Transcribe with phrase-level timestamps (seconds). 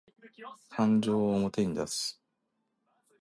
[0.71, 2.19] 感情を表に出す